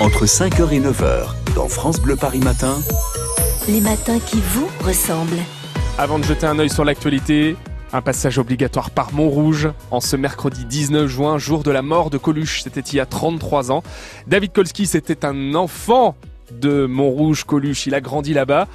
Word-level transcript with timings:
entre 0.00 0.26
5h 0.26 0.72
et 0.72 0.80
9h 0.80 1.54
dans 1.56 1.68
France 1.68 2.00
Bleu 2.00 2.14
Paris 2.14 2.38
Matin. 2.38 2.78
Les 3.68 3.80
matins 3.80 4.20
qui 4.20 4.40
vous 4.40 4.68
ressemblent. 4.84 5.40
Avant 5.98 6.18
de 6.20 6.24
jeter 6.24 6.46
un 6.46 6.58
œil 6.60 6.70
sur 6.70 6.84
l'actualité, 6.84 7.56
un 7.92 8.00
passage 8.00 8.38
obligatoire 8.38 8.90
par 8.90 9.12
Montrouge 9.12 9.68
en 9.90 10.00
ce 10.00 10.14
mercredi 10.14 10.64
19 10.64 11.08
juin, 11.08 11.38
jour 11.38 11.64
de 11.64 11.72
la 11.72 11.82
mort 11.82 12.10
de 12.10 12.18
Coluche. 12.18 12.62
C'était 12.62 12.80
il 12.80 12.96
y 12.96 13.00
a 13.00 13.06
33 13.06 13.72
ans. 13.72 13.82
David 14.28 14.52
Kolski, 14.52 14.86
c'était 14.86 15.24
un 15.24 15.54
enfant 15.54 16.14
de 16.52 16.86
Montrouge, 16.86 17.44
Coluche. 17.44 17.86
Il 17.86 17.94
a 17.94 18.00
grandi 18.00 18.34
là-bas. 18.34 18.68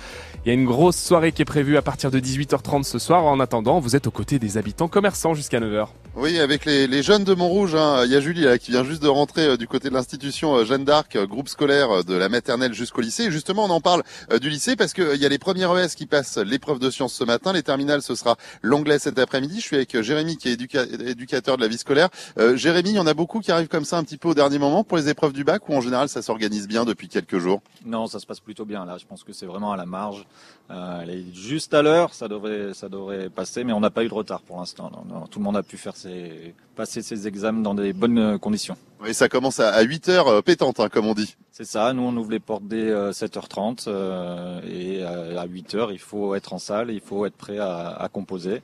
Il 0.45 0.49
y 0.49 0.51
a 0.51 0.55
une 0.55 0.65
grosse 0.65 0.97
soirée 0.97 1.31
qui 1.31 1.41
est 1.41 1.45
prévue 1.45 1.77
à 1.77 1.81
partir 1.81 2.11
de 2.11 2.19
18h30 2.19 2.83
ce 2.83 2.99
soir. 2.99 3.23
En 3.23 3.39
attendant, 3.39 3.79
vous 3.79 3.95
êtes 3.95 4.07
aux 4.07 4.11
côtés 4.11 4.39
des 4.39 4.57
habitants 4.57 4.89
commerçants 4.89 5.33
jusqu'à 5.33 5.61
9h. 5.61 5.87
Oui, 6.17 6.37
avec 6.37 6.65
les, 6.65 6.85
les 6.85 7.01
jeunes 7.01 7.23
de 7.23 7.33
Montrouge. 7.33 7.75
Hein. 7.75 8.03
Il 8.05 8.11
y 8.11 8.15
a 8.17 8.19
Julie 8.19 8.41
là, 8.41 8.57
qui 8.57 8.71
vient 8.71 8.83
juste 8.83 9.01
de 9.01 9.07
rentrer 9.07 9.45
euh, 9.47 9.57
du 9.57 9.67
côté 9.69 9.87
de 9.87 9.93
l'institution 9.93 10.53
euh, 10.57 10.65
Jeanne 10.65 10.83
d'Arc, 10.83 11.15
euh, 11.15 11.25
groupe 11.25 11.47
scolaire 11.47 12.03
de 12.03 12.13
la 12.13 12.27
maternelle 12.27 12.73
jusqu'au 12.73 12.99
lycée. 12.99 13.23
Et 13.23 13.31
justement, 13.31 13.63
on 13.63 13.69
en 13.69 13.79
parle 13.79 14.03
euh, 14.33 14.37
du 14.37 14.49
lycée 14.49 14.75
parce 14.75 14.91
qu'il 14.91 15.15
y 15.15 15.25
a 15.25 15.29
les 15.29 15.37
premiers 15.39 15.63
ES 15.63 15.95
qui 15.95 16.05
passent 16.07 16.37
l'épreuve 16.37 16.77
de 16.77 16.89
sciences 16.91 17.13
ce 17.13 17.23
matin. 17.23 17.53
Les 17.53 17.63
terminales, 17.63 18.01
ce 18.01 18.13
sera 18.13 18.35
l'anglais 18.61 18.99
cet 18.99 19.17
après-midi. 19.19 19.55
Je 19.61 19.65
suis 19.65 19.75
avec 19.77 19.99
Jérémy 20.01 20.35
qui 20.35 20.49
est 20.49 20.55
éduca- 20.61 20.85
éducateur 21.09 21.55
de 21.55 21.61
la 21.61 21.69
vie 21.69 21.77
scolaire. 21.77 22.09
Euh, 22.37 22.57
Jérémy, 22.57 22.89
il 22.89 22.95
y 22.97 22.99
en 22.99 23.07
a 23.07 23.13
beaucoup 23.13 23.39
qui 23.39 23.53
arrivent 23.53 23.69
comme 23.69 23.85
ça 23.85 23.97
un 23.97 24.03
petit 24.03 24.17
peu 24.17 24.27
au 24.27 24.33
dernier 24.35 24.59
moment 24.59 24.83
pour 24.83 24.97
les 24.97 25.07
épreuves 25.07 25.31
du 25.33 25.45
bac 25.45 25.67
ou 25.69 25.73
en 25.73 25.79
général 25.81 26.09
ça 26.09 26.21
s'organise 26.21 26.67
bien 26.67 26.83
depuis 26.83 27.07
quelques 27.07 27.39
jours? 27.39 27.61
Non, 27.85 28.07
ça 28.07 28.19
se 28.19 28.25
passe 28.25 28.41
plutôt 28.41 28.65
bien 28.65 28.85
là. 28.85 28.97
Je 28.99 29.05
pense 29.05 29.23
que 29.23 29.31
c'est 29.31 29.45
vraiment 29.45 29.71
à 29.71 29.77
la 29.77 29.85
marge. 29.85 30.25
Euh, 30.71 31.01
elle 31.01 31.09
est 31.09 31.35
juste 31.35 31.73
à 31.73 31.81
l'heure, 31.81 32.13
ça 32.13 32.27
devrait, 32.27 32.73
ça 32.73 32.87
devrait 32.89 33.29
passer, 33.29 33.63
mais 33.63 33.73
on 33.73 33.81
n'a 33.81 33.89
pas 33.89 34.03
eu 34.03 34.07
de 34.07 34.13
retard 34.13 34.41
pour 34.41 34.57
l'instant. 34.57 34.89
Tout 35.29 35.39
le 35.39 35.43
monde 35.45 35.57
a 35.57 35.63
pu 35.63 35.77
faire 35.77 35.95
ses, 35.95 36.55
passer 36.75 37.01
ses 37.01 37.27
examens 37.27 37.61
dans 37.61 37.75
des 37.75 37.93
bonnes 37.93 38.17
euh, 38.17 38.37
conditions. 38.37 38.77
Oui, 39.03 39.13
ça 39.13 39.27
commence 39.27 39.59
à, 39.59 39.69
à 39.71 39.81
8 39.81 40.09
heures 40.09 40.27
euh, 40.29 40.41
pétante, 40.41 40.79
hein, 40.79 40.87
comme 40.87 41.05
on 41.05 41.13
dit. 41.13 41.35
C'est 41.51 41.65
ça. 41.65 41.91
Nous, 41.91 42.01
on 42.01 42.15
ouvre 42.15 42.31
les 42.31 42.39
portes 42.39 42.63
dès 42.65 42.89
euh, 42.89 43.11
7h30 43.11 43.85
euh, 43.87 44.61
et 44.65 45.03
à 45.03 45.45
8h, 45.45 45.89
il 45.91 45.99
faut 45.99 46.33
être 46.35 46.53
en 46.53 46.57
salle, 46.57 46.89
il 46.89 47.01
faut 47.01 47.25
être 47.25 47.35
prêt 47.35 47.57
à, 47.57 47.89
à 47.89 48.07
composer. 48.07 48.61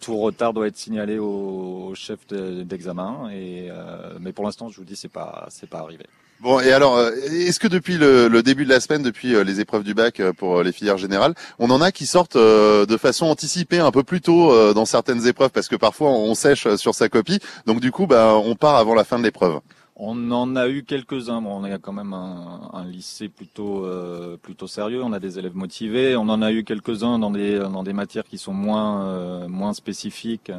Tout 0.00 0.16
retard 0.16 0.52
doit 0.52 0.66
être 0.66 0.76
signalé 0.76 1.18
au, 1.18 1.92
chef 1.94 2.26
de- 2.28 2.62
d'examen. 2.62 3.28
Euh, 3.32 4.14
mais 4.20 4.32
pour 4.32 4.44
l'instant, 4.44 4.68
je 4.68 4.76
vous 4.76 4.84
dis, 4.84 4.96
c'est 4.96 5.08
pas, 5.08 5.46
c'est 5.50 5.68
pas 5.68 5.78
arrivé. 5.80 6.04
Bon, 6.40 6.58
et 6.58 6.72
alors, 6.72 6.96
euh, 6.96 7.10
est-ce 7.30 7.60
que 7.60 7.68
depuis 7.68 7.98
le, 7.98 8.28
le 8.28 8.42
début 8.42 8.64
de 8.64 8.70
la 8.70 8.80
semaine, 8.80 9.02
depuis 9.02 9.34
euh, 9.34 9.44
les 9.44 9.60
épreuves 9.60 9.84
du 9.84 9.92
bac 9.92 10.22
pour 10.38 10.62
les 10.62 10.72
filières 10.72 10.96
générales, 10.96 11.34
on 11.58 11.70
en 11.70 11.82
a 11.82 11.92
qui 11.92 12.06
sortent 12.06 12.38
de 12.38 12.96
façon 12.96 13.26
anticipée 13.26 13.78
un 13.78 13.90
peu 13.90 14.02
plus 14.02 14.22
tôt 14.22 14.72
dans 14.72 14.86
certaines 14.86 15.26
épreuves? 15.26 15.50
Parce 15.50 15.68
que 15.68 15.76
parfois 15.76 16.08
on 16.10 16.34
sèche 16.34 16.66
sur 16.76 16.94
sa 16.94 17.10
copie, 17.10 17.40
donc 17.66 17.80
du 17.80 17.92
coup, 17.92 18.06
bah, 18.06 18.34
on 18.42 18.54
part 18.54 18.76
avant 18.76 18.94
la 18.94 19.04
fin 19.04 19.18
de 19.18 19.24
l'épreuve. 19.24 19.60
On 20.02 20.30
en 20.30 20.56
a 20.56 20.66
eu 20.70 20.82
quelques-uns. 20.82 21.42
Bon, 21.42 21.60
on 21.60 21.64
a 21.64 21.76
quand 21.76 21.92
même 21.92 22.14
un, 22.14 22.84
lycée 22.86 23.28
plutôt 23.28 23.84
euh, 23.84 24.38
plutôt 24.38 24.66
sérieux. 24.66 25.02
On 25.04 25.12
a 25.12 25.20
des 25.20 25.38
élèves 25.38 25.54
motivés. 25.54 26.16
On 26.16 26.30
en 26.30 26.40
a 26.40 26.52
eu 26.52 26.64
quelques-uns 26.64 27.18
dans 27.18 27.30
des 27.30 27.58
dans 27.58 27.82
des 27.82 27.92
matières 27.92 28.24
qui 28.24 28.38
sont 28.38 28.54
moins 28.54 29.04
euh, 29.04 29.46
moins 29.46 29.74
spécifiques. 29.74 30.50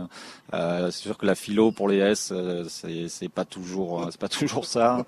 Euh, 0.53 0.91
c'est 0.91 1.01
sûr 1.01 1.17
que 1.17 1.25
la 1.25 1.33
philo 1.33 1.71
pour 1.71 1.89
les 1.89 1.97
S, 1.97 2.31
euh, 2.31 2.65
c'est 2.67 3.29
pas 3.29 3.43
toujours 3.43 4.09
c'est 4.11 4.21
pas 4.21 4.29
toujours 4.29 4.65
ça. 4.75 5.05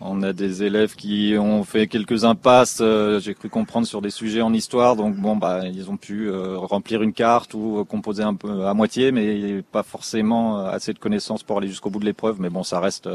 On 0.00 0.22
a 0.22 0.32
des 0.32 0.62
élèves 0.62 0.94
qui 0.94 1.34
ont 1.38 1.64
fait 1.64 1.88
quelques 1.88 2.24
impasses, 2.24 2.78
euh, 2.80 3.18
j'ai 3.18 3.34
cru 3.34 3.48
comprendre, 3.48 3.86
sur 3.86 4.00
des 4.00 4.10
sujets 4.10 4.42
en 4.42 4.52
histoire. 4.52 4.94
Donc 4.94 5.16
bon, 5.16 5.34
bah, 5.34 5.62
ils 5.66 5.90
ont 5.90 5.96
pu 5.96 6.28
euh, 6.28 6.56
remplir 6.56 7.02
une 7.02 7.12
carte 7.12 7.52
ou 7.54 7.80
euh, 7.80 7.84
composer 7.84 8.22
un 8.22 8.34
peu 8.34 8.66
à 8.66 8.74
moitié, 8.74 9.10
mais 9.10 9.62
pas 9.72 9.82
forcément 9.82 10.58
assez 10.58 10.92
de 10.92 11.00
connaissances 11.00 11.42
pour 11.42 11.58
aller 11.58 11.68
jusqu'au 11.68 11.90
bout 11.90 11.98
de 11.98 12.04
l'épreuve. 12.04 12.40
Mais 12.40 12.48
bon, 12.48 12.62
ça 12.62 12.78
reste, 12.78 13.08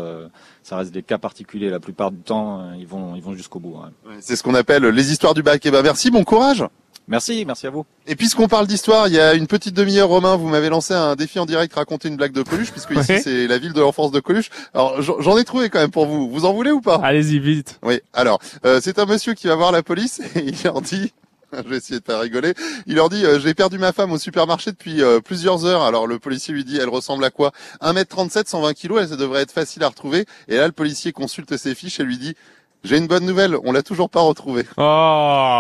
des 0.92 1.04
cas 1.04 1.18
particuliers. 1.18 1.70
La 1.70 1.80
plupart 1.80 2.12
du 2.12 2.20
temps, 2.20 2.74
ils 2.78 2.88
vont, 2.88 3.34
jusqu'au 3.34 3.60
bout. 3.60 3.78
C'est 4.20 4.36
ce 4.36 4.44
qu'on 4.44 4.56
appelle 4.56 4.84
les 4.84 5.12
histoires 5.12 5.34
du 5.34 5.42
bac. 5.42 5.66
Et 5.66 5.72
ben 5.72 5.84
merci, 5.84 6.12
bon 6.12 6.24
courage. 6.24 6.66
Merci, 7.08 7.44
merci 7.46 7.68
à 7.68 7.70
vous. 7.70 7.86
Et 8.08 8.16
puisqu'on 8.16 8.48
parle 8.48 8.66
d'histoire, 8.66 9.08
il 9.10 9.14
y 9.16 9.20
a 9.20 9.34
une 9.34 9.48
petite 9.48 9.74
demi-heure, 9.76 10.08
Romain, 10.08 10.38
vous 10.38 10.48
m'avez 10.48 10.70
lancé 10.70 10.94
un 10.94 11.16
défi 11.16 11.38
en 11.38 11.46
direct, 11.46 11.74
raconter 11.74 12.08
une 12.08 12.16
blague 12.16 12.32
de 12.32 12.44
Coluche, 12.44 12.72
puisque 12.72 12.92
ici 12.92 13.12
Ouais. 13.14 13.22
c'est 13.22 13.48
la 13.48 13.58
ville 13.58 13.74
de 13.74 13.82
l'enfance 13.82 14.12
de 14.12 14.20
Coluche. 14.22 14.50
Alors 14.74 15.02
j'en 15.02 15.38
ai 15.38 15.44
trouvé 15.44 15.70
quand 15.70 15.80
même 15.80 15.92
pour 15.92 16.06
vous. 16.06 16.30
Vous 16.30 16.46
en 16.46 16.54
voulez 16.54 16.72
ou 16.72 16.80
pas? 16.80 17.02
Allez-y 17.04 17.40
vite. 17.40 17.78
Oui, 17.84 18.00
alors, 18.14 18.40
euh, 18.66 18.80
c'est 18.82 19.00
un 19.00 19.06
monsieur 19.06 19.34
qui 19.34 19.48
va 19.48 19.56
voir 19.56 19.72
la 19.74 19.84
police 19.84 20.22
et 20.36 20.46
il 20.46 20.56
leur 20.64 20.82
dit, 20.82 21.12
je 21.54 21.70
vais 21.70 21.78
essayer 21.78 22.00
de 22.00 22.06
pas 22.06 22.20
rigoler, 22.20 22.54
il 22.88 22.96
leur 22.96 23.10
dit, 23.10 23.26
euh, 23.26 23.38
j'ai 23.38 23.54
perdu 23.54 23.78
ma 23.78 23.92
femme 23.92 24.14
au 24.14 24.18
supermarché 24.18 24.72
depuis 24.72 25.02
euh, 25.04 25.20
plusieurs 25.20 25.66
heures. 25.66 25.84
Alors 25.84 26.08
le 26.08 26.20
policier 26.20 26.54
lui 26.54 26.64
dit, 26.64 26.78
elle 26.78 26.90
ressemble 26.90 27.26
à 27.26 27.32
quoi? 27.32 27.52
1m37, 27.82 28.48
120 28.48 28.74
kilos, 28.74 29.00
elle 29.02 29.10
ça 29.10 29.18
devrait 29.18 29.42
être 29.42 29.52
facile 29.52 29.84
à 29.84 29.90
retrouver. 29.90 30.26
Et 30.48 30.56
là, 30.56 30.68
le 30.68 30.72
policier 30.74 31.12
consulte 31.12 31.58
ses 31.58 31.76
fiches 31.76 32.00
et 32.00 32.04
lui 32.04 32.18
dit, 32.18 32.36
j'ai 32.84 32.98
une 32.98 33.08
bonne 33.08 33.26
nouvelle, 33.26 33.56
on 33.64 33.72
l'a 33.72 33.82
toujours 33.84 34.10
pas 34.10 34.22
retrouvée. 34.22 34.64
Oh 34.78 34.82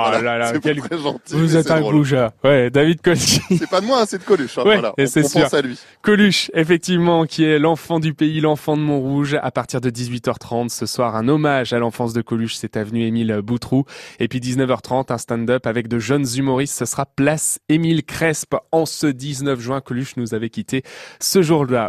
Voilà, 0.07 0.21
là 0.21 0.37
là, 0.37 0.51
c'est 0.53 0.59
quel- 0.61 0.79
très 0.79 0.97
gentil. 0.97 1.33
vous 1.35 1.55
êtes 1.55 1.71
un 1.71 1.81
goujat. 1.81 2.33
Ouais, 2.43 2.69
David 2.69 3.01
Kolski. 3.01 3.41
C'est 3.57 3.69
pas 3.69 3.81
de 3.81 3.85
moi, 3.85 4.01
hein, 4.01 4.05
c'est 4.07 4.17
de 4.17 4.23
Coluche. 4.23 4.57
hein, 4.57 4.63
Ouais, 4.65 4.73
voilà. 4.75 4.93
et 4.97 5.03
on, 5.03 5.07
c'est 5.07 5.23
on 5.25 5.27
sûr. 5.29 5.41
pense 5.43 5.53
à 5.53 5.61
lui. 5.61 5.79
Coluche, 6.01 6.51
effectivement, 6.53 7.25
qui 7.25 7.43
est 7.45 7.59
l'enfant 7.59 7.99
du 7.99 8.13
pays, 8.13 8.41
l'enfant 8.41 8.75
de 8.77 8.81
Montrouge. 8.81 9.37
À 9.41 9.51
partir 9.51 9.79
de 9.81 9.89
18h30 9.89 10.69
ce 10.69 10.85
soir, 10.85 11.15
un 11.15 11.27
hommage 11.27 11.73
à 11.73 11.79
l'enfance 11.79 12.13
de 12.13 12.21
Coluche, 12.21 12.55
c'est 12.55 12.75
avenue 12.77 13.05
Émile 13.05 13.39
Boutroux. 13.43 13.85
Et 14.19 14.27
puis 14.27 14.39
19h30, 14.39 15.11
un 15.11 15.17
stand-up 15.17 15.65
avec 15.65 15.87
de 15.87 15.99
jeunes 15.99 16.25
humoristes. 16.35 16.77
Ce 16.77 16.85
sera 16.85 17.05
place 17.05 17.59
Émile 17.69 18.03
Crespe 18.03 18.55
en 18.71 18.85
ce 18.85 19.07
19 19.07 19.59
juin. 19.59 19.79
Coluche 19.81 20.17
nous 20.17 20.33
avait 20.33 20.49
quitté 20.49 20.83
ce 21.19 21.41
jour-là. 21.41 21.81